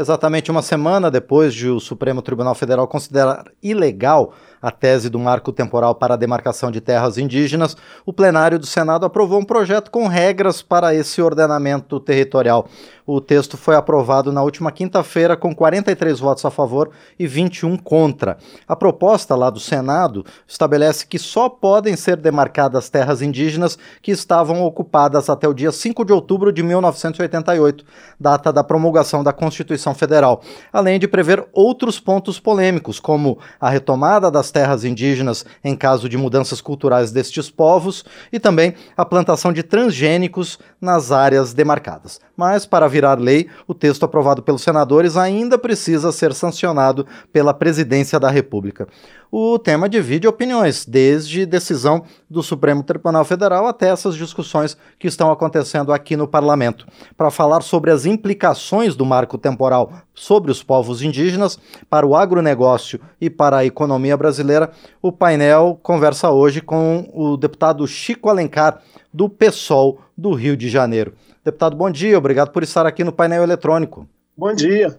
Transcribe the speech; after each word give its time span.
Exatamente 0.00 0.50
uma 0.50 0.62
semana 0.62 1.10
depois 1.10 1.52
de 1.52 1.68
o 1.68 1.78
Supremo 1.78 2.22
Tribunal 2.22 2.54
Federal 2.54 2.88
considerar 2.88 3.44
ilegal 3.62 4.32
a 4.62 4.70
tese 4.70 5.10
do 5.10 5.18
marco 5.18 5.52
temporal 5.52 5.94
para 5.94 6.14
a 6.14 6.16
demarcação 6.16 6.70
de 6.70 6.80
terras 6.80 7.18
indígenas, 7.18 7.76
o 8.04 8.12
plenário 8.12 8.58
do 8.58 8.66
Senado 8.66 9.04
aprovou 9.06 9.38
um 9.38 9.44
projeto 9.44 9.90
com 9.90 10.06
regras 10.06 10.62
para 10.62 10.94
esse 10.94 11.20
ordenamento 11.20 11.98
territorial. 12.00 12.66
O 13.06 13.20
texto 13.20 13.56
foi 13.56 13.74
aprovado 13.74 14.30
na 14.30 14.42
última 14.42 14.70
quinta-feira 14.70 15.36
com 15.36 15.54
43 15.54 16.20
votos 16.20 16.44
a 16.44 16.50
favor 16.50 16.90
e 17.18 17.26
21 17.26 17.76
contra. 17.76 18.38
A 18.68 18.76
proposta 18.76 19.34
lá 19.34 19.50
do 19.50 19.58
Senado 19.58 20.24
estabelece 20.46 21.06
que 21.06 21.18
só 21.18 21.48
podem 21.48 21.96
ser 21.96 22.16
demarcadas 22.16 22.88
terras 22.88 23.20
indígenas 23.20 23.78
que 24.00 24.12
estavam 24.12 24.62
ocupadas 24.62 25.28
até 25.28 25.48
o 25.48 25.54
dia 25.54 25.72
5 25.72 26.04
de 26.04 26.12
outubro 26.12 26.52
de 26.52 26.62
1988, 26.62 27.84
data 28.18 28.52
da 28.52 28.62
promulgação 28.62 29.24
da 29.24 29.32
Constituição 29.32 29.89
Federal, 29.94 30.42
além 30.72 30.98
de 30.98 31.08
prever 31.08 31.46
outros 31.52 31.98
pontos 31.98 32.38
polêmicos, 32.38 33.00
como 33.00 33.38
a 33.60 33.68
retomada 33.68 34.30
das 34.30 34.50
terras 34.50 34.84
indígenas 34.84 35.44
em 35.62 35.74
caso 35.76 36.08
de 36.08 36.16
mudanças 36.16 36.60
culturais 36.60 37.10
destes 37.10 37.50
povos 37.50 38.04
e 38.32 38.38
também 38.38 38.74
a 38.96 39.04
plantação 39.04 39.52
de 39.52 39.62
transgênicos 39.62 40.58
nas 40.80 41.12
áreas 41.12 41.52
demarcadas. 41.52 42.20
Mas, 42.36 42.64
para 42.64 42.88
virar 42.88 43.18
lei, 43.18 43.48
o 43.66 43.74
texto 43.74 44.04
aprovado 44.04 44.42
pelos 44.42 44.62
senadores 44.62 45.16
ainda 45.16 45.58
precisa 45.58 46.12
ser 46.12 46.32
sancionado 46.32 47.06
pela 47.32 47.52
Presidência 47.52 48.18
da 48.18 48.30
República. 48.30 48.88
O 49.32 49.60
tema 49.60 49.88
divide 49.88 50.26
opiniões, 50.26 50.84
desde 50.84 51.46
decisão 51.46 52.02
do 52.28 52.42
Supremo 52.42 52.82
Tribunal 52.82 53.24
Federal 53.24 53.68
até 53.68 53.88
essas 53.88 54.16
discussões 54.16 54.76
que 54.98 55.06
estão 55.06 55.30
acontecendo 55.30 55.92
aqui 55.92 56.16
no 56.16 56.26
parlamento. 56.26 56.84
Para 57.16 57.30
falar 57.30 57.62
sobre 57.62 57.92
as 57.92 58.06
implicações 58.06 58.96
do 58.96 59.06
marco 59.06 59.38
temporal 59.38 59.92
sobre 60.12 60.50
os 60.50 60.64
povos 60.64 61.00
indígenas, 61.00 61.60
para 61.88 62.04
o 62.04 62.16
agronegócio 62.16 63.00
e 63.20 63.30
para 63.30 63.58
a 63.58 63.64
economia 63.64 64.16
brasileira, 64.16 64.72
o 65.00 65.12
painel 65.12 65.78
conversa 65.80 66.30
hoje 66.30 66.60
com 66.60 67.08
o 67.14 67.36
deputado 67.36 67.86
Chico 67.86 68.28
Alencar, 68.28 68.82
do 69.14 69.28
PSOL 69.28 70.00
do 70.16 70.32
Rio 70.32 70.56
de 70.56 70.68
Janeiro. 70.68 71.14
Deputado, 71.44 71.76
bom 71.76 71.90
dia, 71.90 72.18
obrigado 72.18 72.50
por 72.50 72.64
estar 72.64 72.84
aqui 72.84 73.04
no 73.04 73.12
painel 73.12 73.44
eletrônico. 73.44 74.08
Bom 74.36 74.52
dia. 74.52 74.98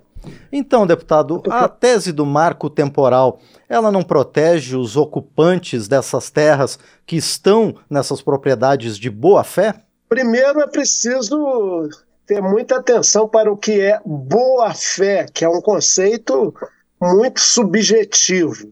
Então, 0.52 0.86
deputado, 0.86 1.41
a 1.50 1.67
tese 1.67 2.11
do 2.11 2.25
marco 2.25 2.69
temporal, 2.69 3.39
ela 3.67 3.91
não 3.91 4.03
protege 4.03 4.75
os 4.75 4.95
ocupantes 4.97 5.88
dessas 5.88 6.30
terras 6.30 6.78
que 7.05 7.16
estão 7.16 7.75
nessas 7.89 8.22
propriedades 8.22 8.97
de 8.97 9.09
boa 9.09 9.44
fé? 9.44 9.75
Primeiro 10.08 10.59
é 10.59 10.67
preciso 10.67 11.89
ter 12.25 12.41
muita 12.41 12.78
atenção 12.78 13.28
para 13.28 13.52
o 13.52 13.58
que 13.58 13.80
é 13.80 14.00
boa 14.05 14.73
fé, 14.73 15.25
que 15.33 15.44
é 15.44 15.50
um 15.50 15.61
conceito 15.61 16.53
muito 17.02 17.39
subjetivo. 17.39 18.72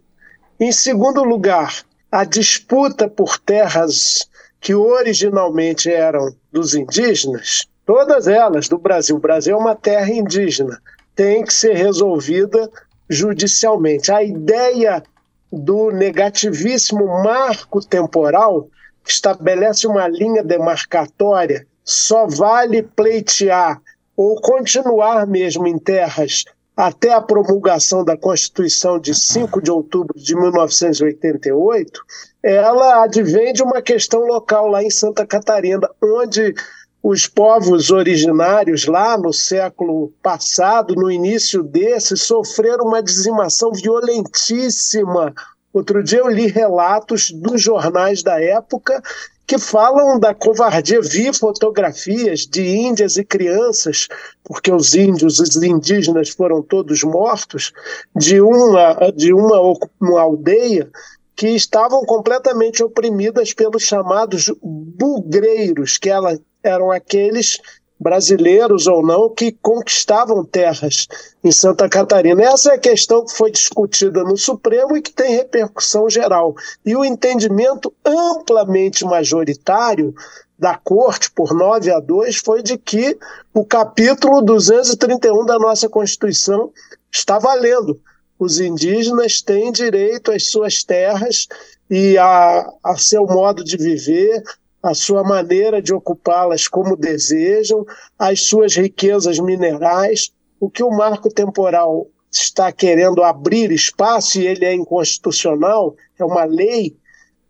Em 0.59 0.71
segundo 0.71 1.23
lugar, 1.23 1.83
a 2.11 2.23
disputa 2.23 3.07
por 3.07 3.37
terras 3.37 4.27
que 4.59 4.75
originalmente 4.75 5.89
eram 5.89 6.35
dos 6.51 6.75
indígenas, 6.75 7.65
todas 7.85 8.27
elas 8.27 8.67
do 8.67 8.77
Brasil, 8.77 9.15
o 9.15 9.19
Brasil 9.19 9.55
é 9.55 9.59
uma 9.59 9.75
terra 9.75 10.11
indígena, 10.11 10.81
tem 11.19 11.43
que 11.43 11.53
ser 11.53 11.73
resolvida 11.73 12.71
judicialmente. 13.09 14.09
A 14.09 14.23
ideia 14.23 15.03
do 15.51 15.91
negativíssimo 15.91 17.05
marco 17.21 17.85
temporal 17.85 18.69
que 19.03 19.11
estabelece 19.11 19.85
uma 19.85 20.07
linha 20.07 20.41
demarcatória 20.41 21.67
só 21.83 22.25
vale 22.25 22.83
pleitear 22.83 23.81
ou 24.15 24.39
continuar 24.39 25.27
mesmo 25.27 25.67
em 25.67 25.77
terras 25.77 26.45
até 26.73 27.11
a 27.11 27.19
promulgação 27.19 28.05
da 28.05 28.15
Constituição 28.15 28.97
de 28.97 29.13
5 29.13 29.61
de 29.61 29.69
outubro 29.69 30.17
de 30.17 30.33
1988, 30.33 32.01
ela 32.41 33.03
advém 33.03 33.51
de 33.51 33.61
uma 33.61 33.81
questão 33.81 34.21
local 34.21 34.69
lá 34.69 34.81
em 34.81 34.89
Santa 34.89 35.27
Catarina, 35.27 35.89
onde 36.01 36.55
os 37.01 37.27
povos 37.27 37.91
originários 37.91 38.85
lá 38.85 39.17
no 39.17 39.31
século 39.31 40.11
passado, 40.21 40.95
no 40.95 41.09
início 41.09 41.63
desse, 41.63 42.17
sofreram 42.17 42.85
uma 42.85 43.01
dizimação 43.01 43.71
violentíssima. 43.71 45.33
Outro 45.71 46.03
dia 46.03 46.19
eu 46.19 46.27
li 46.27 46.47
relatos 46.47 47.31
dos 47.31 47.61
jornais 47.61 48.21
da 48.21 48.41
época 48.41 49.01
que 49.47 49.57
falam 49.57 50.19
da 50.19 50.33
covardia. 50.33 51.01
Vi 51.01 51.33
fotografias 51.33 52.41
de 52.41 52.67
índias 52.67 53.17
e 53.17 53.23
crianças, 53.23 54.07
porque 54.43 54.71
os 54.71 54.93
índios, 54.93 55.39
os 55.39 55.55
indígenas 55.55 56.29
foram 56.29 56.61
todos 56.61 57.03
mortos, 57.03 57.71
de 58.15 58.41
uma, 58.41 59.11
de 59.15 59.33
uma, 59.33 59.59
uma 59.99 60.21
aldeia 60.21 60.91
que 61.39 61.47
estavam 61.47 62.03
completamente 62.03 62.83
oprimidas 62.83 63.53
pelos 63.53 63.83
chamados 63.83 64.51
bugreiros, 64.61 65.97
que 65.97 66.09
ela, 66.09 66.37
eram 66.61 66.91
aqueles 66.91 67.61
brasileiros 67.97 68.87
ou 68.87 69.01
não 69.01 69.29
que 69.29 69.53
conquistavam 69.53 70.43
terras 70.43 71.07
em 71.41 71.49
Santa 71.49 71.87
Catarina. 71.87 72.43
Essa 72.43 72.71
é 72.71 72.75
a 72.75 72.79
questão 72.79 73.23
que 73.23 73.33
foi 73.33 73.51
discutida 73.51 74.21
no 74.21 74.35
Supremo 74.35 74.97
e 74.97 75.01
que 75.01 75.13
tem 75.13 75.37
repercussão 75.37 76.09
geral. 76.09 76.53
E 76.85 76.93
o 76.93 77.05
entendimento 77.05 77.93
amplamente 78.03 79.05
majoritário 79.05 80.13
da 80.57 80.75
Corte, 80.75 81.31
por 81.31 81.53
9 81.53 81.89
a 81.89 82.01
2, 82.01 82.35
foi 82.35 82.61
de 82.61 82.77
que 82.77 83.17
o 83.53 83.63
capítulo 83.63 84.41
231 84.41 85.45
da 85.45 85.57
nossa 85.57 85.87
Constituição 85.87 86.69
está 87.09 87.39
valendo. 87.39 87.97
Os 88.39 88.61
indígenas 88.61 89.41
têm 89.41 89.69
direito 89.69 90.31
às 90.31 90.49
suas 90.49 90.81
terras 90.81 91.45
e 91.89 92.17
a, 92.17 92.71
a 92.81 92.97
seu 92.97 93.25
modo 93.25 93.65
de 93.65 93.75
viver, 93.75 94.41
a 94.81 94.93
sua 94.93 95.25
maneira 95.25 95.81
de 95.81 95.93
ocupá-las 95.93 96.65
como 96.65 96.95
desejam, 96.95 97.85
as 98.17 98.43
suas 98.43 98.77
riquezas 98.77 99.39
minerais. 99.39 100.31
O 100.57 100.69
que 100.69 100.81
o 100.81 100.89
marco 100.89 101.29
temporal 101.29 102.07
está 102.31 102.71
querendo 102.71 103.23
abrir 103.23 103.71
espaço, 103.73 104.39
e 104.39 104.47
ele 104.47 104.63
é 104.63 104.73
inconstitucional, 104.73 105.95
é 106.17 106.23
uma 106.23 106.45
lei, 106.45 106.95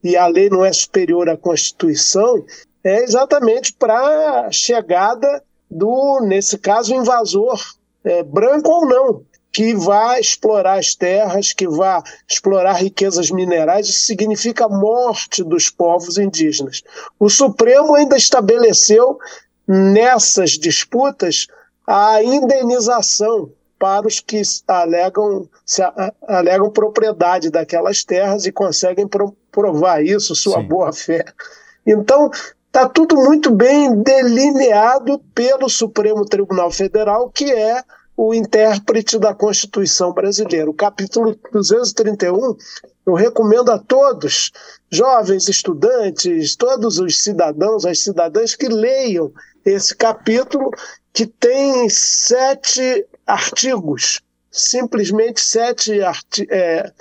e 0.04 0.18
a 0.18 0.26
lei 0.26 0.50
não 0.50 0.66
é 0.66 0.74
superior 0.74 1.30
à 1.30 1.38
Constituição, 1.38 2.44
é 2.84 3.04
exatamente 3.04 3.74
para 3.74 4.48
a 4.48 4.52
chegada 4.52 5.44
do, 5.70 6.22
nesse 6.22 6.58
caso, 6.58 6.96
invasor, 6.96 7.62
é, 8.04 8.24
branco 8.24 8.72
ou 8.72 8.88
não 8.88 9.29
que 9.52 9.74
vá 9.74 10.20
explorar 10.20 10.78
as 10.78 10.94
terras, 10.94 11.54
que 11.54 11.68
vá 11.68 12.04
explorar 12.28 12.74
riquezas 12.74 13.32
minerais, 13.32 13.88
isso 13.88 14.06
significa 14.06 14.66
a 14.66 14.70
morte 14.70 15.44
dos 15.44 15.70
povos 15.70 16.18
indígenas. 16.18 16.84
O 17.20 17.30
Supremo 17.30 17.96
ainda 17.96 18.16
estabeleceu 18.16 19.18
nessas 19.68 20.52
disputas 20.52 21.48
a 21.86 22.24
indenização 22.24 23.52
para 23.80 24.06
os 24.08 24.20
que 24.20 24.42
alegam, 24.68 25.48
se 25.66 25.82
alegam 26.28 26.70
propriedade 26.70 27.50
daquelas 27.50 28.04
terras 28.04 28.46
e 28.46 28.52
conseguem 28.52 29.08
provar 29.52 30.04
isso, 30.04 30.36
sua 30.36 30.62
boa-fé. 30.62 31.24
Então, 31.88 32.30
está 32.68 32.88
tudo 32.88 33.16
muito 33.16 33.50
bem 33.52 34.04
delineado 34.04 35.20
pelo 35.34 35.70
Supremo 35.70 36.26
Tribunal 36.26 36.70
Federal, 36.70 37.30
que 37.30 37.52
é 37.52 37.82
o 38.22 38.34
intérprete 38.34 39.18
da 39.18 39.34
Constituição 39.34 40.12
brasileira. 40.12 40.70
O 40.70 40.74
capítulo 40.74 41.40
231, 41.54 42.58
eu 43.06 43.14
recomendo 43.14 43.72
a 43.72 43.80
todos, 43.80 44.52
jovens 44.92 45.48
estudantes, 45.48 46.54
todos 46.58 47.00
os 47.00 47.24
cidadãos, 47.24 47.86
as 47.86 48.02
cidadãs, 48.02 48.56
que 48.56 48.68
leiam 48.68 49.32
esse 49.64 49.96
capítulo, 49.96 50.70
que 51.14 51.26
tem 51.26 51.88
sete 51.88 53.08
artigos, 53.26 54.20
simplesmente 54.52 55.40
sete 55.40 56.02
é, 56.52 56.92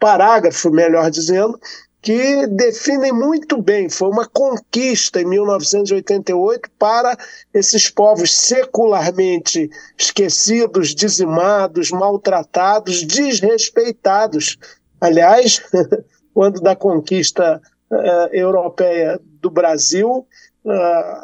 parágrafos, 0.00 0.72
melhor 0.72 1.10
dizendo, 1.10 1.60
que 2.04 2.46
definem 2.48 3.12
muito 3.12 3.56
bem. 3.60 3.88
Foi 3.88 4.10
uma 4.10 4.28
conquista 4.28 5.22
em 5.22 5.24
1988 5.24 6.70
para 6.78 7.16
esses 7.52 7.88
povos 7.88 8.36
secularmente 8.36 9.70
esquecidos, 9.96 10.94
dizimados, 10.94 11.90
maltratados, 11.90 13.02
desrespeitados. 13.02 14.58
Aliás, 15.00 15.62
quando 16.34 16.60
da 16.60 16.76
conquista 16.76 17.58
uh, 17.90 17.96
europeia 18.32 19.18
do 19.40 19.48
Brasil, 19.48 20.26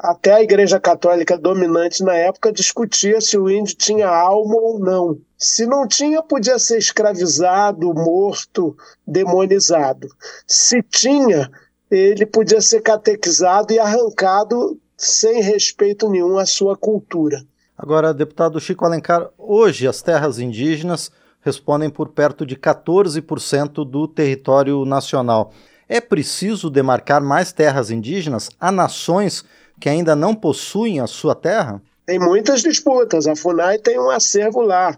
até 0.02 0.34
a 0.34 0.42
Igreja 0.42 0.78
Católica 0.78 1.38
dominante 1.38 2.02
na 2.04 2.14
época 2.14 2.52
discutia 2.52 3.20
se 3.20 3.38
o 3.38 3.48
índio 3.48 3.74
tinha 3.74 4.08
alma 4.08 4.56
ou 4.56 4.78
não. 4.78 5.18
Se 5.38 5.64
não 5.66 5.88
tinha, 5.88 6.22
podia 6.22 6.58
ser 6.58 6.78
escravizado, 6.78 7.94
morto, 7.94 8.76
demonizado. 9.06 10.08
Se 10.46 10.82
tinha, 10.82 11.50
ele 11.90 12.26
podia 12.26 12.60
ser 12.60 12.82
catequizado 12.82 13.72
e 13.72 13.78
arrancado 13.78 14.78
sem 14.96 15.40
respeito 15.40 16.10
nenhum 16.10 16.36
à 16.36 16.44
sua 16.44 16.76
cultura. 16.76 17.42
Agora, 17.76 18.12
deputado 18.12 18.60
Chico 18.60 18.84
Alencar, 18.84 19.30
hoje 19.38 19.88
as 19.88 20.02
terras 20.02 20.38
indígenas 20.38 21.10
respondem 21.40 21.88
por 21.88 22.10
perto 22.10 22.44
de 22.44 22.54
14% 22.54 23.88
do 23.88 24.06
território 24.06 24.84
nacional. 24.84 25.52
É 25.92 26.00
preciso 26.00 26.70
demarcar 26.70 27.20
mais 27.20 27.50
terras 27.50 27.90
indígenas 27.90 28.48
a 28.60 28.70
nações 28.70 29.44
que 29.80 29.88
ainda 29.88 30.14
não 30.14 30.36
possuem 30.36 31.00
a 31.00 31.08
sua 31.08 31.34
terra? 31.34 31.82
Tem 32.06 32.16
muitas 32.16 32.62
disputas. 32.62 33.26
A 33.26 33.34
FUNAI 33.34 33.76
tem 33.78 33.98
um 33.98 34.08
acervo 34.08 34.60
lá. 34.60 34.96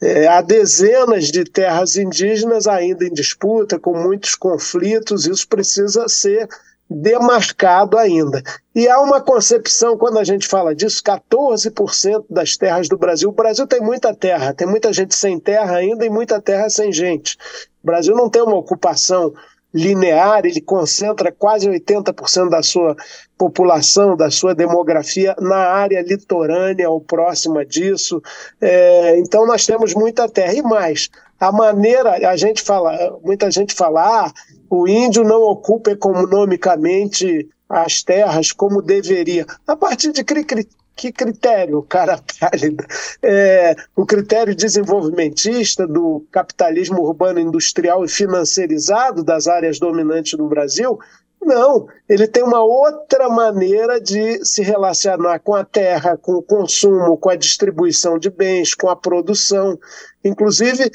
É, 0.00 0.28
há 0.28 0.40
dezenas 0.40 1.24
de 1.24 1.42
terras 1.42 1.96
indígenas 1.96 2.68
ainda 2.68 3.04
em 3.04 3.12
disputa, 3.12 3.80
com 3.80 4.00
muitos 4.00 4.36
conflitos, 4.36 5.26
isso 5.26 5.48
precisa 5.48 6.08
ser 6.08 6.48
demarcado 6.88 7.98
ainda. 7.98 8.40
E 8.72 8.88
há 8.88 9.00
uma 9.00 9.20
concepção, 9.20 9.98
quando 9.98 10.20
a 10.20 10.24
gente 10.24 10.46
fala 10.46 10.72
disso, 10.72 11.02
14% 11.02 12.26
das 12.30 12.56
terras 12.56 12.88
do 12.88 12.96
Brasil. 12.96 13.28
O 13.28 13.32
Brasil 13.32 13.66
tem 13.66 13.80
muita 13.80 14.14
terra, 14.14 14.54
tem 14.54 14.68
muita 14.68 14.92
gente 14.92 15.16
sem 15.16 15.40
terra 15.40 15.74
ainda 15.74 16.06
e 16.06 16.08
muita 16.08 16.40
terra 16.40 16.70
sem 16.70 16.92
gente. 16.92 17.36
O 17.82 17.86
Brasil 17.86 18.14
não 18.14 18.30
tem 18.30 18.40
uma 18.40 18.56
ocupação 18.56 19.34
linear, 19.72 20.44
ele 20.44 20.60
concentra 20.60 21.30
quase 21.30 21.68
80% 21.68 22.48
da 22.48 22.62
sua 22.62 22.96
população, 23.36 24.16
da 24.16 24.30
sua 24.30 24.54
demografia 24.54 25.34
na 25.40 25.56
área 25.56 26.02
litorânea 26.02 26.88
ou 26.88 27.00
próxima 27.00 27.64
disso. 27.64 28.22
É, 28.60 29.18
então 29.18 29.46
nós 29.46 29.66
temos 29.66 29.94
muita 29.94 30.28
terra. 30.28 30.54
E 30.54 30.62
mais, 30.62 31.08
a 31.38 31.52
maneira, 31.52 32.28
a 32.28 32.36
gente 32.36 32.62
fala, 32.62 33.18
muita 33.22 33.50
gente 33.50 33.74
fala, 33.74 34.26
ah, 34.26 34.32
o 34.70 34.88
índio 34.88 35.22
não 35.22 35.42
ocupa 35.42 35.90
economicamente 35.90 37.48
as 37.68 38.02
terras 38.02 38.50
como 38.50 38.80
deveria. 38.80 39.46
A 39.66 39.76
partir 39.76 40.10
de 40.12 40.24
que 40.98 41.12
critério, 41.12 41.80
cara 41.82 42.18
pálida? 42.40 42.84
É, 43.22 43.76
o 43.94 44.04
critério 44.04 44.54
desenvolvimentista 44.54 45.86
do 45.86 46.26
capitalismo 46.32 47.00
urbano 47.00 47.38
industrial 47.38 48.04
e 48.04 48.08
financiarizado 48.08 49.22
das 49.22 49.46
áreas 49.46 49.78
dominantes 49.78 50.36
do 50.36 50.48
Brasil? 50.48 50.98
Não, 51.40 51.86
ele 52.08 52.26
tem 52.26 52.42
uma 52.42 52.64
outra 52.64 53.28
maneira 53.28 54.00
de 54.00 54.44
se 54.44 54.60
relacionar 54.60 55.38
com 55.38 55.54
a 55.54 55.64
terra, 55.64 56.16
com 56.16 56.32
o 56.32 56.42
consumo, 56.42 57.16
com 57.16 57.30
a 57.30 57.36
distribuição 57.36 58.18
de 58.18 58.28
bens, 58.28 58.74
com 58.74 58.90
a 58.90 58.96
produção. 58.96 59.78
Inclusive, 60.24 60.90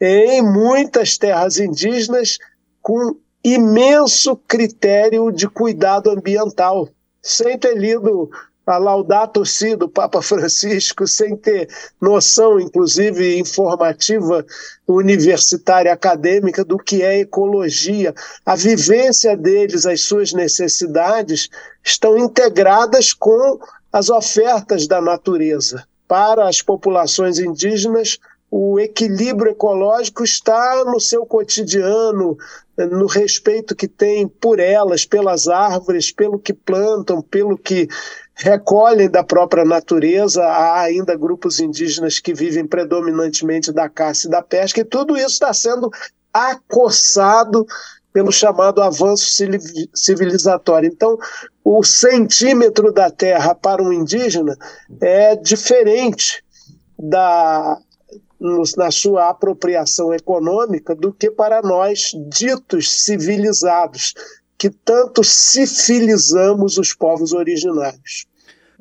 em 0.00 0.40
muitas 0.40 1.18
terras 1.18 1.58
indígenas, 1.58 2.38
com 2.80 3.16
imenso 3.42 4.36
critério 4.36 5.32
de 5.32 5.48
cuidado 5.48 6.10
ambiental, 6.10 6.88
sem 7.20 7.58
ter 7.58 7.76
lido 7.76 8.30
a 8.68 8.76
Laudato 8.76 9.44
Si 9.46 9.74
do 9.74 9.88
Papa 9.88 10.20
Francisco, 10.20 11.06
sem 11.06 11.34
ter 11.36 11.68
noção, 12.00 12.60
inclusive 12.60 13.38
informativa, 13.38 14.44
universitária, 14.86 15.92
acadêmica, 15.92 16.64
do 16.64 16.76
que 16.76 17.02
é 17.02 17.20
ecologia. 17.20 18.14
A 18.44 18.54
vivência 18.54 19.36
deles, 19.36 19.86
as 19.86 20.02
suas 20.02 20.32
necessidades, 20.32 21.48
estão 21.82 22.18
integradas 22.18 23.14
com 23.14 23.58
as 23.90 24.10
ofertas 24.10 24.86
da 24.86 25.00
natureza. 25.00 25.84
Para 26.06 26.46
as 26.46 26.60
populações 26.60 27.38
indígenas, 27.38 28.18
o 28.50 28.80
equilíbrio 28.80 29.52
ecológico 29.52 30.24
está 30.24 30.82
no 30.86 30.98
seu 30.98 31.26
cotidiano, 31.26 32.36
no 32.78 33.06
respeito 33.06 33.74
que 33.74 33.86
tem 33.86 34.26
por 34.26 34.58
elas, 34.58 35.04
pelas 35.04 35.48
árvores, 35.48 36.10
pelo 36.10 36.38
que 36.38 36.54
plantam, 36.54 37.20
pelo 37.20 37.58
que 37.58 37.88
recolhem 38.38 39.10
da 39.10 39.22
própria 39.24 39.64
natureza. 39.64 40.44
Há 40.44 40.80
ainda 40.82 41.16
grupos 41.16 41.60
indígenas 41.60 42.20
que 42.20 42.32
vivem 42.32 42.66
predominantemente 42.66 43.72
da 43.72 43.88
caça 43.88 44.26
e 44.26 44.30
da 44.30 44.42
pesca, 44.42 44.80
e 44.80 44.84
tudo 44.84 45.16
isso 45.16 45.34
está 45.34 45.52
sendo 45.52 45.90
acossado 46.32 47.66
pelo 48.12 48.32
chamado 48.32 48.82
avanço 48.82 49.26
civilizatório. 49.94 50.90
Então, 50.92 51.18
o 51.64 51.84
centímetro 51.84 52.92
da 52.92 53.10
terra 53.10 53.54
para 53.54 53.82
um 53.82 53.92
indígena 53.92 54.56
é 55.00 55.36
diferente 55.36 56.42
da 56.98 57.78
na 58.76 58.92
sua 58.92 59.30
apropriação 59.30 60.14
econômica 60.14 60.94
do 60.94 61.12
que 61.12 61.28
para 61.28 61.60
nós, 61.60 62.12
ditos 62.30 63.02
civilizados, 63.02 64.14
que 64.56 64.70
tanto 64.70 65.24
civilizamos 65.24 66.78
os 66.78 66.94
povos 66.94 67.32
originários. 67.32 68.27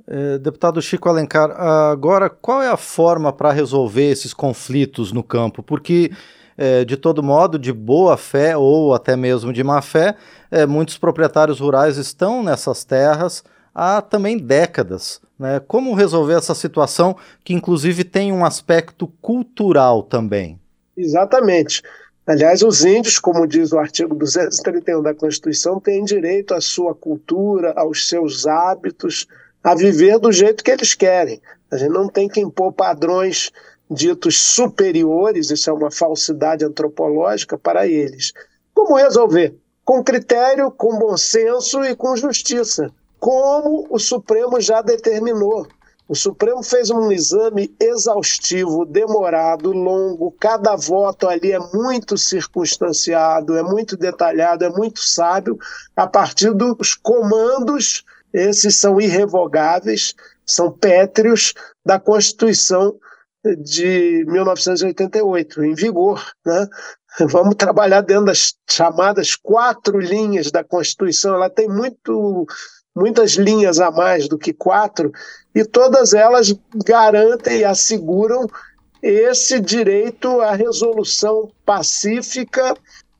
É, 0.10 0.38
deputado 0.38 0.82
Chico 0.82 1.10
Alencar, 1.10 1.52
agora 1.52 2.30
qual 2.30 2.64
é 2.64 2.70
a 2.70 2.78
forma 2.78 3.34
para 3.34 3.52
resolver 3.52 4.10
esses 4.10 4.34
conflitos 4.34 5.12
no 5.12 5.22
campo? 5.22 5.62
Porque, 5.62 6.12
é, 6.58 6.86
de 6.86 6.96
todo 6.96 7.22
modo, 7.22 7.60
de 7.60 7.74
boa 7.74 8.16
fé 8.16 8.56
ou 8.56 8.94
até 8.94 9.18
mesmo 9.18 9.52
de 9.52 9.64
má 9.66 9.82
fé, 9.82 10.16
é, 10.50 10.66
muitos 10.66 10.98
proprietários 10.98 11.60
rurais 11.60 11.98
estão 11.98 12.42
nessas 12.42 12.86
terras 12.86 13.44
há 13.76 14.02
também 14.02 14.38
décadas. 14.38 15.20
Né? 15.38 15.60
Como 15.68 15.94
resolver 15.94 16.36
essa 16.36 16.56
situação 16.56 17.18
que, 17.44 17.54
inclusive, 17.54 18.06
tem 18.06 18.32
um 18.32 18.46
aspecto 18.46 19.08
cultural 19.22 20.02
também? 20.02 20.58
Exatamente. 20.96 21.84
Aliás, 22.26 22.62
os 22.62 22.84
índios, 22.84 23.20
como 23.20 23.46
diz 23.46 23.72
o 23.72 23.78
artigo 23.78 24.16
231 24.16 25.02
da 25.02 25.14
Constituição, 25.14 25.80
têm 25.80 26.04
direito 26.04 26.54
à 26.54 26.60
sua 26.60 26.96
cultura, 26.96 27.74
aos 27.76 28.08
seus 28.10 28.48
hábitos, 28.48 29.28
a 29.68 29.76
viver 29.76 30.20
do 30.20 30.32
jeito 30.32 30.64
que 30.64 30.72
eles 30.72 30.94
querem. 30.94 31.42
A 31.70 31.78
gente 31.78 31.92
não 31.92 32.08
tem 32.08 32.28
que 32.28 32.40
impor 32.40 32.72
padrões 32.72 33.52
ditos 33.90 34.38
superiores, 34.38 35.50
isso 35.50 35.70
é 35.70 35.74
uma 35.74 35.92
falsidade 35.92 36.64
antropológica 36.64 37.58
para 37.58 37.88
eles. 37.88 38.32
Como 38.74 38.96
resolver? 38.96 39.56
Com 39.84 40.04
critério, 40.04 40.72
com 40.72 40.98
bom 40.98 41.18
senso 41.18 41.84
e 41.84 41.96
com 41.96 42.16
justiça 42.16 42.92
como 43.20 43.88
o 43.90 44.00
Supremo 44.00 44.60
já 44.62 44.82
determinou. 44.82 45.68
O 46.08 46.16
Supremo 46.16 46.64
fez 46.64 46.90
um 46.90 47.12
exame 47.12 47.76
exaustivo, 47.80 48.86
demorado, 48.86 49.74
longo, 49.74 50.32
cada 50.40 50.76
voto 50.78 51.28
ali 51.28 51.52
é 51.52 51.60
muito 51.74 52.18
circunstanciado, 52.18 53.58
é 53.58 53.64
muito 53.64 53.98
detalhado, 53.98 54.64
é 54.64 54.70
muito 54.70 55.02
sábio, 55.02 55.60
a 55.96 56.08
partir 56.08 56.54
dos 56.54 56.96
comandos, 56.96 58.06
esses 58.38 58.80
são 58.80 59.02
irrevogáveis, 59.02 60.14
são 60.46 60.72
pétreos 60.72 61.54
da 61.84 62.00
Constituição 62.00 62.96
de 63.64 64.24
1988, 64.28 65.64
em 65.64 65.74
vigor. 65.74 66.24
Né? 66.46 66.68
Vamos 67.30 67.56
trabalhar 67.56 68.02
dentro 68.02 68.26
das 68.26 68.54
chamadas 68.70 69.36
quatro 69.36 70.00
linhas 70.00 70.52
da 70.52 70.64
Constituição, 70.64 71.36
ela 71.36 71.50
tem 71.50 71.68
muito 71.68 72.46
muitas 72.96 73.34
linhas 73.34 73.80
a 73.80 73.92
mais 73.92 74.28
do 74.28 74.40
que 74.40 74.52
quatro, 74.52 75.12
e 75.54 75.64
todas 75.64 76.14
elas 76.14 76.52
garantem 76.84 77.60
e 77.60 77.64
asseguram 77.64 78.48
esse 79.04 79.60
direito 79.60 80.42
à 80.42 80.54
resolução 80.56 81.52
pacífica 81.64 82.76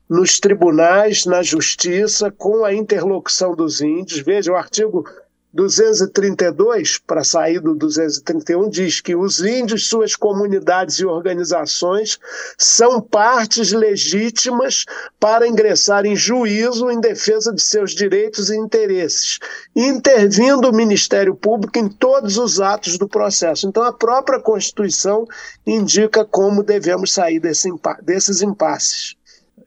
nos 0.08 0.40
tribunais, 0.40 1.26
na 1.26 1.42
justiça, 1.42 2.30
com 2.30 2.64
a 2.64 2.72
interlocução 2.72 3.54
dos 3.54 3.80
índios. 3.80 4.20
Veja, 4.20 4.52
o 4.52 4.56
artigo 4.56 5.04
232, 5.52 6.98
para 6.98 7.24
sair 7.24 7.58
do 7.58 7.74
231, 7.74 8.68
diz 8.68 9.00
que 9.00 9.16
os 9.16 9.40
índios, 9.40 9.88
suas 9.88 10.14
comunidades 10.14 10.96
e 10.96 11.06
organizações 11.06 12.18
são 12.56 13.00
partes 13.00 13.72
legítimas 13.72 14.84
para 15.18 15.48
ingressar 15.48 16.04
em 16.04 16.14
juízo 16.14 16.90
em 16.90 17.00
defesa 17.00 17.52
de 17.52 17.62
seus 17.62 17.92
direitos 17.92 18.50
e 18.50 18.56
interesses, 18.56 19.38
intervindo 19.74 20.68
o 20.68 20.74
Ministério 20.74 21.34
Público 21.34 21.78
em 21.78 21.88
todos 21.88 22.36
os 22.36 22.60
atos 22.60 22.98
do 22.98 23.08
processo. 23.08 23.66
Então, 23.66 23.82
a 23.82 23.92
própria 23.92 24.40
Constituição 24.40 25.24
indica 25.66 26.26
como 26.26 26.62
devemos 26.62 27.12
sair 27.12 27.40
desse, 27.40 27.70
desses 28.02 28.42
impasses. 28.42 29.17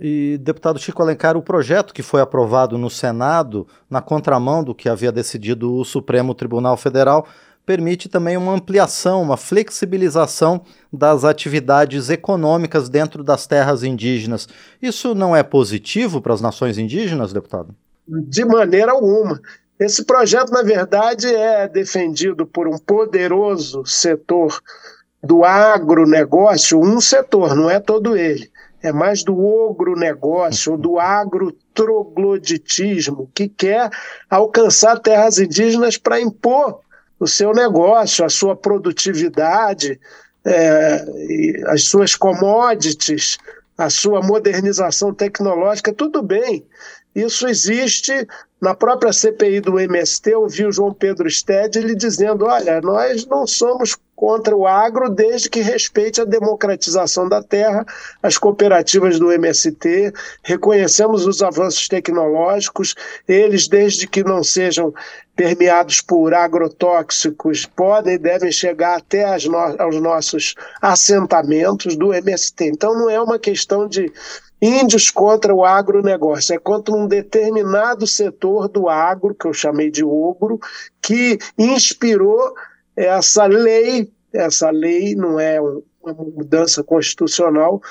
E, 0.04 0.40
deputado 0.40 0.80
Chico 0.80 1.00
Alencar, 1.04 1.38
o 1.38 1.44
projeto 1.44 1.94
que 1.94 2.02
foi 2.02 2.22
aprovado 2.22 2.76
no 2.76 2.90
Senado, 2.90 3.68
na 3.88 4.02
contramão 4.02 4.64
do 4.64 4.74
que 4.74 4.90
havia 4.90 5.12
decidido 5.12 5.76
o 5.76 5.86
Supremo 5.86 6.34
Tribunal 6.34 6.76
Federal, 6.76 7.28
permite 7.68 8.10
também 8.10 8.36
uma 8.36 8.52
ampliação, 8.52 9.22
uma 9.22 9.38
flexibilização 9.38 10.62
das 10.92 11.24
atividades 11.24 12.10
econômicas 12.10 12.90
dentro 12.90 13.24
das 13.24 13.46
terras 13.46 13.84
indígenas. 13.84 14.50
Isso 14.82 15.14
não 15.14 15.36
é 15.36 15.44
positivo 15.44 16.20
para 16.20 16.34
as 16.34 16.42
nações 16.42 16.80
indígenas, 16.80 17.32
deputado? 17.32 17.76
De 18.08 18.44
maneira 18.44 18.94
alguma. 18.94 19.40
Esse 19.80 20.04
projeto, 20.04 20.52
na 20.52 20.64
verdade, 20.64 21.28
é 21.28 21.68
defendido 21.68 22.48
por 22.48 22.68
um 22.68 22.80
poderoso 22.80 23.86
setor 23.86 24.60
do 25.24 25.46
agronegócio, 25.46 26.80
um 26.80 27.00
setor, 27.00 27.56
não 27.56 27.70
é 27.70 27.80
todo 27.80 28.18
ele 28.18 28.50
é 28.82 28.92
mais 28.92 29.24
do 29.24 29.40
ogro 29.40 29.96
negócio, 29.96 30.76
do 30.78 31.00
agrotrogloditismo, 31.00 33.32
que 33.34 33.48
quer 33.48 33.90
alcançar 34.30 35.00
terras 35.00 35.40
indígenas 35.40 35.98
para 35.98 36.20
impor 36.20 36.82
o 37.20 37.28
seu 37.28 37.54
negócio, 37.54 38.26
a 38.26 38.30
sua 38.30 38.56
produtividade, 38.56 40.00
é, 40.44 41.06
as 41.68 41.84
suas 41.84 42.16
commodities, 42.16 43.38
a 43.78 43.88
sua 43.90 44.22
modernização 44.22 45.14
tecnológica, 45.14 45.94
tudo 45.94 46.24
bem. 46.24 46.66
Isso 47.14 47.48
existe 47.48 48.28
na 48.60 48.74
própria 48.74 49.12
CPI 49.12 49.62
do 49.62 49.80
MST, 49.80 50.32
eu 50.32 50.48
vi 50.48 50.66
o 50.66 50.72
João 50.72 50.94
Pedro 50.94 51.30
Stede 51.30 51.80
ele 51.80 51.96
dizendo: 51.96 52.46
olha, 52.46 52.80
nós 52.82 53.26
não 53.26 53.46
somos 53.46 53.98
contra 54.22 54.56
o 54.56 54.68
agro 54.68 55.10
desde 55.10 55.50
que 55.50 55.62
respeite 55.62 56.22
a 56.22 56.26
democratização 56.26 57.28
da 57.28 57.42
terra, 57.42 57.84
as 58.22 58.38
cooperativas 58.38 59.18
do 59.18 59.32
MST, 59.32 60.14
reconhecemos 60.44 61.26
os 61.26 61.42
avanços 61.42 61.88
tecnológicos, 61.88 62.94
eles, 63.28 63.68
desde 63.68 64.08
que 64.08 64.24
não 64.24 64.44
sejam 64.44 64.94
permeados 65.36 66.02
por 66.02 66.36
agrotóxicos, 66.36 67.66
podem 67.66 68.14
e 68.14 68.20
devem 68.20 68.52
chegar 68.52 69.00
até 69.00 69.26
no 69.48 69.58
aos 69.58 70.00
nossos 70.00 70.54
assentamentos 70.80 71.96
do 71.96 72.14
MST. 72.14 72.66
Então 72.66 72.94
não 72.94 73.10
é 73.10 73.20
uma 73.20 73.40
questão 73.40 73.88
de 73.88 74.14
índios 74.62 75.10
contra 75.10 75.52
o 75.52 75.66
agronegócio, 75.66 76.54
é 76.54 76.60
contra 76.60 76.94
um 76.94 77.08
determinado 77.08 78.06
setor 78.06 78.68
do 78.68 78.88
agro, 78.88 79.34
que 79.34 79.48
eu 79.48 79.54
chamei 79.54 79.90
de 79.90 80.04
ogro, 80.04 80.60
que 81.02 81.40
inspirou 81.58 82.54
essa 82.96 83.46
lei, 83.46 84.12
essa 84.34 84.70
lei 84.70 85.16
não 85.16 85.40
é 85.40 85.60
uma 85.62 86.14
mudança 86.14 86.84
constitucional, 86.84 87.82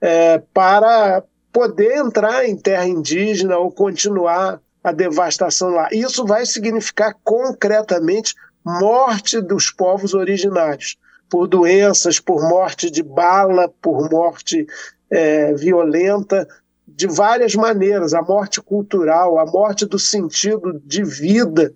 é, 0.00 0.38
para 0.52 1.22
poder 1.52 1.96
entrar 1.96 2.46
em 2.46 2.56
terra 2.56 2.86
indígena 2.86 3.58
ou 3.58 3.70
continuar 3.70 4.60
a 4.82 4.92
devastação 4.92 5.70
lá. 5.70 5.88
Isso 5.92 6.24
vai 6.24 6.46
significar 6.46 7.14
concretamente 7.22 8.34
morte 8.64 9.40
dos 9.40 9.70
povos 9.70 10.14
originários, 10.14 10.96
por 11.28 11.46
doenças, 11.46 12.18
por 12.18 12.42
morte 12.48 12.90
de 12.90 13.02
bala, 13.02 13.68
por 13.80 14.10
morte 14.10 14.66
é, 15.10 15.52
violenta 15.54 16.46
de 16.86 17.06
várias 17.06 17.54
maneiras, 17.54 18.14
a 18.14 18.22
morte 18.22 18.60
cultural, 18.60 19.38
a 19.38 19.46
morte 19.46 19.86
do 19.86 19.98
sentido 19.98 20.80
de 20.84 21.02
vida. 21.04 21.72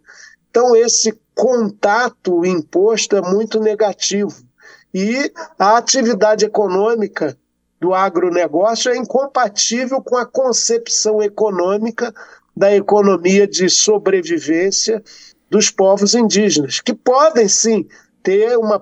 Então, 0.50 0.74
esse 0.76 1.18
contato 1.34 2.44
imposto 2.44 3.16
é 3.16 3.20
muito 3.20 3.60
negativo. 3.60 4.42
E 4.92 5.32
a 5.58 5.76
atividade 5.76 6.44
econômica 6.44 7.36
do 7.80 7.92
agronegócio 7.92 8.90
é 8.90 8.96
incompatível 8.96 10.00
com 10.00 10.16
a 10.16 10.24
concepção 10.24 11.22
econômica 11.22 12.14
da 12.56 12.74
economia 12.74 13.46
de 13.46 13.68
sobrevivência 13.68 15.02
dos 15.50 15.70
povos 15.70 16.14
indígenas, 16.14 16.80
que 16.80 16.94
podem 16.94 17.48
sim 17.48 17.86
ter 18.22 18.56
uma 18.56 18.80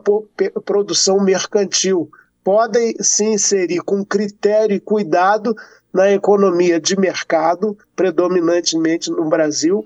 produção 0.65 1.19
mercantil, 1.21 2.11
podem 2.45 2.95
se 3.01 3.25
inserir 3.25 3.81
com 3.81 4.05
critério 4.05 4.77
e 4.77 4.81
cuidado 4.81 5.55
na 5.93 6.11
economia 6.13 6.81
de 6.81 6.99
mercado, 6.99 7.77
predominantemente 7.95 9.11
no 9.11 9.29
Brasil, 9.29 9.85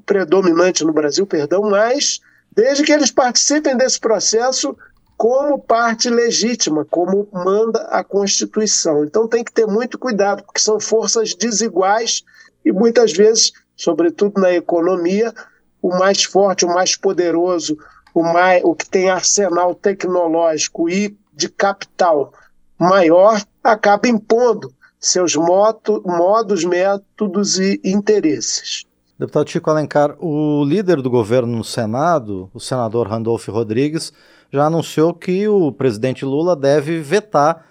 predominante 0.00 0.84
no 0.84 0.92
Brasil, 0.92 1.26
perdão, 1.26 1.62
mas 1.62 2.20
desde 2.54 2.84
que 2.84 2.92
eles 2.92 3.10
participem 3.10 3.76
desse 3.76 3.98
processo 3.98 4.76
como 5.16 5.58
parte 5.58 6.10
legítima, 6.10 6.84
como 6.84 7.28
manda 7.32 7.80
a 7.90 8.02
Constituição. 8.02 9.04
Então 9.04 9.28
tem 9.28 9.44
que 9.44 9.52
ter 9.52 9.66
muito 9.66 9.98
cuidado, 9.98 10.42
porque 10.42 10.60
são 10.60 10.80
forças 10.80 11.34
desiguais 11.34 12.24
e 12.64 12.72
muitas 12.72 13.12
vezes, 13.12 13.52
sobretudo 13.76 14.40
na 14.40 14.52
economia, 14.52 15.32
o 15.80 15.90
mais 15.90 16.24
forte, 16.24 16.64
o 16.64 16.68
mais 16.68 16.96
poderoso, 16.96 17.76
o, 18.14 18.22
mais, 18.22 18.62
o 18.64 18.74
que 18.74 18.88
tem 18.88 19.10
arsenal 19.10 19.74
tecnológico 19.74 20.88
e 20.88 21.16
de 21.32 21.48
capital 21.48 22.32
maior 22.78 23.40
acaba 23.62 24.08
impondo 24.08 24.74
seus 24.98 25.34
moto, 25.34 26.02
modos, 26.04 26.64
métodos 26.64 27.58
e 27.58 27.80
interesses. 27.84 28.84
Deputado 29.22 29.48
Chico 29.48 29.70
Alencar, 29.70 30.16
o 30.18 30.64
líder 30.64 31.00
do 31.00 31.08
governo 31.08 31.56
no 31.56 31.62
Senado, 31.62 32.50
o 32.52 32.58
senador 32.58 33.06
Randolph 33.06 33.46
Rodrigues, 33.46 34.12
já 34.50 34.66
anunciou 34.66 35.14
que 35.14 35.46
o 35.46 35.70
presidente 35.70 36.24
Lula 36.24 36.56
deve 36.56 36.98
vetar 36.98 37.64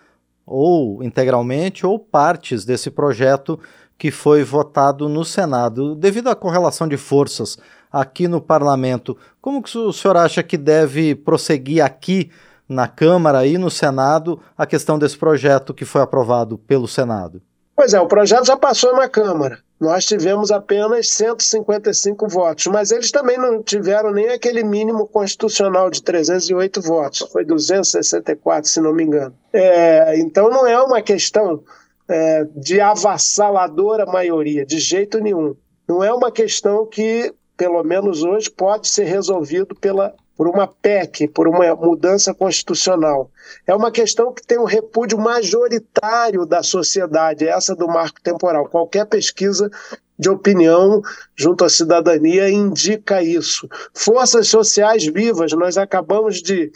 ou 0.45 1.03
integralmente 1.03 1.85
ou 1.85 1.99
partes 1.99 2.63
desse 2.63 2.89
projeto 2.89 3.59
que 3.97 4.11
foi 4.11 4.45
votado 4.45 5.09
no 5.09 5.25
Senado. 5.25 5.93
Devido 5.93 6.29
à 6.29 6.35
correlação 6.37 6.87
de 6.87 6.95
forças 6.95 7.57
aqui 7.91 8.29
no 8.29 8.39
parlamento, 8.39 9.17
como 9.41 9.61
que 9.61 9.77
o 9.77 9.91
senhor 9.91 10.15
acha 10.15 10.41
que 10.41 10.57
deve 10.57 11.15
prosseguir 11.15 11.83
aqui 11.83 12.31
na 12.65 12.87
Câmara 12.87 13.45
e 13.45 13.57
no 13.57 13.69
Senado 13.69 14.39
a 14.57 14.65
questão 14.65 14.97
desse 14.97 15.17
projeto 15.17 15.73
que 15.73 15.83
foi 15.83 15.99
aprovado 15.99 16.57
pelo 16.57 16.87
Senado? 16.87 17.41
Pois 17.75 17.93
é, 17.93 17.99
o 17.99 18.07
projeto 18.07 18.45
já 18.45 18.57
passou 18.57 18.93
na 18.95 19.07
Câmara. 19.07 19.59
Nós 19.79 20.05
tivemos 20.05 20.51
apenas 20.51 21.09
155 21.09 22.27
votos, 22.27 22.67
mas 22.67 22.91
eles 22.91 23.09
também 23.09 23.37
não 23.37 23.63
tiveram 23.63 24.11
nem 24.11 24.29
aquele 24.29 24.63
mínimo 24.63 25.07
constitucional 25.07 25.89
de 25.89 26.03
308 26.03 26.81
votos, 26.81 27.27
foi 27.31 27.43
264, 27.43 28.69
se 28.69 28.79
não 28.79 28.93
me 28.93 29.03
engano. 29.03 29.33
É, 29.51 30.19
então 30.19 30.49
não 30.49 30.67
é 30.67 30.79
uma 30.79 31.01
questão 31.01 31.63
é, 32.07 32.45
de 32.55 32.79
avassaladora 32.79 34.05
maioria, 34.05 34.63
de 34.65 34.77
jeito 34.77 35.19
nenhum. 35.19 35.55
Não 35.87 36.03
é 36.03 36.13
uma 36.13 36.31
questão 36.31 36.85
que, 36.85 37.33
pelo 37.57 37.83
menos 37.83 38.21
hoje, 38.21 38.51
pode 38.51 38.87
ser 38.87 39.05
resolvido 39.05 39.73
pela 39.73 40.13
por 40.41 40.47
uma 40.47 40.65
PEC, 40.65 41.27
por 41.27 41.47
uma 41.47 41.75
mudança 41.75 42.33
constitucional. 42.33 43.29
É 43.67 43.75
uma 43.75 43.91
questão 43.91 44.33
que 44.33 44.41
tem 44.41 44.57
um 44.57 44.63
repúdio 44.63 45.15
majoritário 45.19 46.47
da 46.47 46.63
sociedade, 46.63 47.47
essa 47.47 47.75
do 47.75 47.87
marco 47.87 48.19
temporal. 48.23 48.67
Qualquer 48.67 49.05
pesquisa 49.05 49.69
de 50.17 50.31
opinião 50.31 50.99
junto 51.35 51.63
à 51.63 51.69
cidadania 51.69 52.49
indica 52.49 53.21
isso. 53.21 53.69
Forças 53.93 54.47
sociais 54.47 55.05
vivas, 55.05 55.51
nós 55.53 55.77
acabamos 55.77 56.41
de 56.41 56.71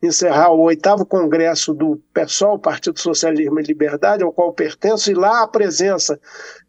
encerrar 0.00 0.52
o 0.52 0.60
oitavo 0.60 1.04
congresso 1.04 1.74
do 1.74 2.00
PSOL, 2.14 2.56
Partido 2.56 3.00
Socialismo 3.00 3.58
e 3.58 3.64
Liberdade, 3.64 4.22
ao 4.22 4.32
qual 4.32 4.52
pertenço, 4.52 5.10
e 5.10 5.14
lá 5.14 5.42
a 5.42 5.48
presença 5.48 6.20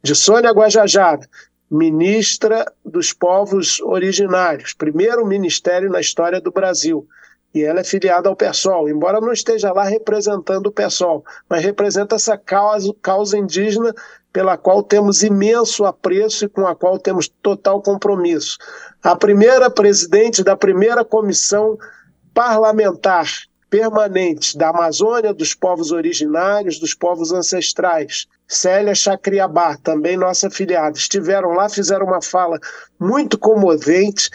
de 0.02 0.16
Sônia 0.16 0.52
Guajajara, 0.52 1.28
ministra 1.70 2.72
dos 2.84 3.14
povos 3.14 3.80
originários, 3.82 4.74
primeiro 4.74 5.26
ministério 5.26 5.90
na 5.90 6.00
história 6.00 6.42
do 6.42 6.52
Brasil. 6.52 7.08
E 7.54 7.64
ela 7.64 7.80
é 7.80 7.84
filiada 7.84 8.30
ao 8.30 8.36
PSOL, 8.36 8.90
embora 8.90 9.20
não 9.20 9.34
esteja 9.34 9.72
lá 9.74 9.84
representando 9.84 10.68
o 10.68 10.72
PSOL, 10.72 11.24
mas 11.50 11.64
representa 11.64 12.16
essa 12.16 12.38
causa, 12.38 12.94
causa 13.02 13.38
indígena 13.38 13.94
pela 14.32 14.56
qual 14.56 14.84
temos 14.84 15.24
imenso 15.24 15.86
apreço 15.86 16.46
e 16.46 16.50
com 16.50 16.68
a 16.68 16.76
qual 16.76 17.00
temos 17.00 17.28
total 17.28 17.82
compromisso. 17.82 18.58
A 19.02 19.16
primeira 19.16 19.70
presidente 19.70 20.44
da 20.44 20.56
primeira 20.56 21.04
comissão 21.04 21.78
parlamentar 22.34 23.28
permanente 23.70 24.58
da 24.58 24.70
Amazônia, 24.70 25.34
dos 25.34 25.54
povos 25.54 25.92
originários, 25.92 26.80
dos 26.80 26.94
povos 26.94 27.32
ancestrais. 27.32 28.28
Célia 28.50 28.96
Chacriabá, 28.96 29.78
também 29.78 30.18
nossa 30.18 30.48
afiliada, 30.48 30.98
estiveram 30.98 31.52
lá, 31.52 31.70
fizeram 31.70 32.08
uma 32.08 32.22
fala 32.22 32.60
muito 33.00 33.38
comovente. 33.38 34.30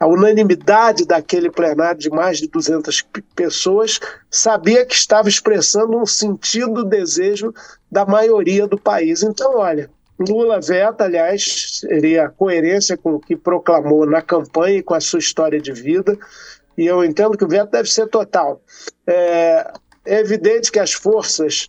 A 0.00 0.06
unanimidade 0.06 1.04
daquele 1.04 1.50
plenário 1.50 2.00
de 2.00 2.08
mais 2.08 2.38
de 2.38 2.48
200 2.48 3.04
pessoas 3.34 4.00
sabia 4.30 4.86
que 4.86 4.94
estava 4.94 5.28
expressando 5.28 5.98
um 5.98 6.06
sentido 6.06 6.84
desejo 6.84 7.52
da 7.90 8.06
maioria 8.06 8.66
do 8.66 8.78
país. 8.78 9.22
Então, 9.22 9.58
olha, 9.58 9.90
Lula 10.18 10.60
veta, 10.60 11.04
aliás, 11.04 11.80
seria 11.80 12.26
a 12.26 12.28
coerência 12.28 12.96
com 12.96 13.14
o 13.14 13.20
que 13.20 13.36
proclamou 13.36 14.06
na 14.06 14.22
campanha 14.22 14.78
e 14.78 14.82
com 14.82 14.94
a 14.94 15.00
sua 15.00 15.18
história 15.18 15.60
de 15.60 15.72
vida 15.72 16.16
e 16.78 16.86
eu 16.86 17.04
entendo 17.04 17.36
que 17.36 17.44
o 17.44 17.48
veto 17.48 17.72
deve 17.72 17.90
ser 17.90 18.06
total. 18.06 18.62
É, 19.04 19.72
é 20.06 20.20
evidente 20.20 20.70
que 20.70 20.78
as 20.78 20.92
forças 20.92 21.68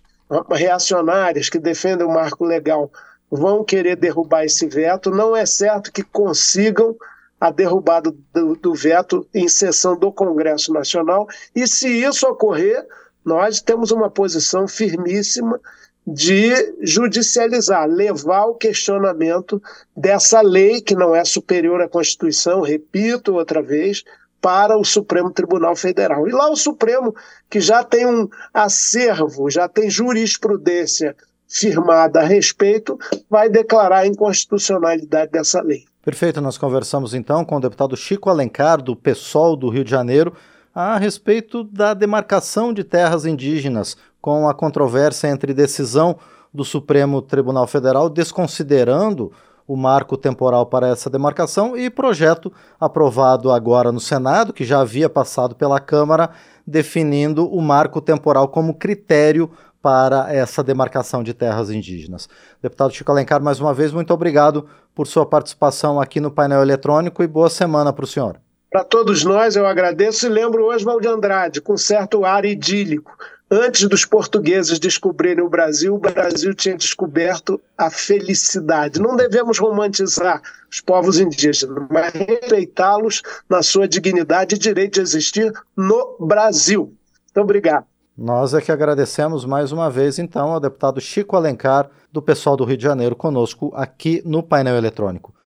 reacionárias 0.51 1.50
que 1.50 1.59
defendem 1.59 2.05
o 2.05 2.13
marco 2.13 2.45
legal 2.45 2.91
vão 3.29 3.63
querer 3.63 3.95
derrubar 3.95 4.43
esse 4.43 4.67
veto. 4.67 5.12
Não 5.12 5.36
é 5.36 5.45
certo 5.45 5.91
que 5.91 6.03
consigam 6.03 6.95
a 7.39 7.51
derrubada 7.51 8.13
do, 8.33 8.55
do, 8.55 8.74
veto 8.74 9.27
em 9.33 9.48
sessão 9.48 9.98
do 9.98 10.12
Congresso 10.12 10.74
Nacional. 10.74 11.27
E 11.55 11.65
se 11.67 11.88
isso 11.88 12.27
ocorrer, 12.27 12.86
nós 13.24 13.62
temos 13.62 13.91
uma 13.91 14.09
posição 14.09 14.67
firmíssima 14.67 15.59
de 16.05 16.74
judicializar, 16.81 17.88
levar 17.88 18.45
o 18.45 18.55
questionamento 18.55 19.62
dessa 19.95 20.41
lei 20.41 20.81
que 20.81 20.95
não 20.95 21.15
é 21.15 21.24
superior 21.24 21.81
à 21.81 21.88
Constituição, 21.88 22.62
repito 22.62 23.36
outra 23.36 23.62
vez, 23.62 24.03
para 24.41 24.77
o 24.77 24.86
Supremo 24.86 25.31
Tribunal 25.31 25.75
Federal. 25.75 26.27
E 26.27 26.31
lá 26.31 26.50
o 26.50 26.55
Supremo, 26.55 27.15
que 27.50 27.60
já 27.60 27.84
tem 27.84 28.05
um 28.05 28.27
acervo, 28.53 29.50
já 29.50 29.67
tem 29.67 29.89
jurisprudência 29.89 31.15
firmada 31.48 32.19
a 32.22 32.24
respeito, 32.24 32.98
vai 33.29 33.50
declarar 33.50 34.00
a 34.00 34.08
inconstitucionalidade 34.08 35.31
dessa 35.31 35.62
lei. 35.62 35.84
Perfeito, 36.03 36.39
nós 36.39 36.58
conversamos 36.58 37.13
então 37.13 37.43
com 37.43 37.58
o 37.58 37.60
deputado 37.60 37.98
Chico 37.98 38.29
Alencar, 38.29 38.81
do 38.81 38.96
PSOL 38.96 39.55
do 39.55 39.69
Rio 39.69 39.84
de 39.84 39.91
Janeiro, 39.91 40.34
a 40.74 40.98
respeito 40.98 41.63
da 41.63 41.93
demarcação 41.93 42.72
de 42.72 42.84
terras 42.84 43.25
indígenas, 43.25 43.98
com 44.22 44.48
a 44.48 44.53
controvérsia 44.53 45.27
entre 45.27 45.53
decisão 45.53 46.17
do 46.53 46.63
Supremo 46.63 47.22
Tribunal 47.22 47.67
Federal 47.67 48.10
desconsiderando 48.10 49.31
o 49.69 49.77
marco 49.77 50.17
temporal 50.17 50.65
para 50.65 50.88
essa 50.88 51.11
demarcação 51.11 51.77
e 51.77 51.91
projeto 51.91 52.51
aprovado 52.79 53.51
agora 53.51 53.91
no 53.91 53.99
Senado, 53.99 54.51
que 54.51 54.65
já 54.65 54.79
havia 54.79 55.07
passado 55.07 55.53
pela 55.53 55.79
Câmara, 55.79 56.31
definindo 56.65 57.47
o 57.47 57.61
marco 57.61 58.01
temporal 58.01 58.47
como 58.47 58.73
critério 58.73 59.47
para 59.79 60.33
essa 60.33 60.63
demarcação 60.63 61.21
de 61.21 61.35
terras 61.35 61.69
indígenas. 61.69 62.27
Deputado 62.59 62.91
Chico 62.91 63.11
Alencar, 63.11 63.43
mais 63.43 63.59
uma 63.59 63.71
vez, 63.71 63.93
muito 63.93 64.11
obrigado 64.11 64.65
por 64.95 65.05
sua 65.05 65.23
participação 65.23 66.01
aqui 66.01 66.19
no 66.19 66.31
painel 66.31 66.63
eletrônico 66.63 67.21
e 67.21 67.27
boa 67.27 67.47
semana 67.47 67.93
para 67.93 68.05
o 68.05 68.07
senhor. 68.07 68.38
Para 68.71 68.83
todos 68.83 69.23
nós, 69.23 69.55
eu 69.55 69.67
agradeço 69.67 70.25
e 70.25 70.29
lembro 70.29 70.65
Oswald 70.65 71.01
de 71.03 71.07
Andrade, 71.07 71.61
com 71.61 71.77
certo 71.77 72.25
ar 72.25 72.43
idílico. 72.43 73.15
Antes 73.51 73.88
dos 73.89 74.06
portugueses 74.06 74.77
descobrirem 74.77 75.44
o 75.44 75.50
Brasil, 75.50 75.96
o 75.96 75.98
Brasil 75.98 76.53
tinha 76.53 76.77
descoberto 76.77 77.60
a 77.75 77.89
felicidade. 77.89 79.01
Não 79.01 79.15
devemos 79.15 79.58
romantizar 79.58 80.39
os 80.72 80.79
povos 80.79 81.20
indígenas, 81.20 81.88
mas 81.89 82.13
respeitá-los 82.13 83.24
na 83.50 83.63
sua 83.63 83.88
dignidade 83.88 84.53
e 84.53 84.60
direito 84.60 84.96
de 84.96 85.01
existir 85.01 85.51
no 85.75 86.15
Brasil. 86.20 86.94
Muito 87.25 87.44
obrigado. 87.44 87.86
Nós 88.15 88.53
é 88.53 88.62
que 88.62 88.72
agradecemos 88.72 89.46
mais 89.46 89.72
uma 89.72 89.89
vez, 89.89 90.20
então, 90.20 90.50
ao 90.50 90.60
deputado 90.60 91.01
Chico 91.01 91.36
Alencar, 91.36 91.89
do 92.12 92.22
pessoal 92.22 92.56
do 92.56 92.65
Rio 92.65 92.77
de 92.77 92.84
Janeiro, 92.84 93.15
conosco 93.15 93.72
aqui 93.74 94.22
no 94.25 94.44
painel 94.44 94.75
eletrônico. 94.75 95.34